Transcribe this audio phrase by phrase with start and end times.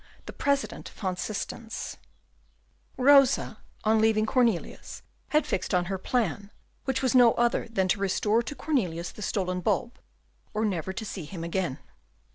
[0.25, 1.97] The President van Systens
[2.97, 6.49] Rosa, on leaving Cornelius, had fixed on her plan,
[6.85, 9.99] which was no other than to restore to Cornelius the stolen tulip,
[10.55, 11.77] or never to see him again.